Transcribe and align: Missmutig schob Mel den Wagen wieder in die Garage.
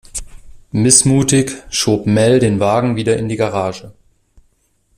Missmutig 0.71 1.51
schob 1.69 2.07
Mel 2.07 2.39
den 2.39 2.59
Wagen 2.59 2.95
wieder 2.95 3.17
in 3.17 3.29
die 3.29 3.35
Garage. 3.35 3.93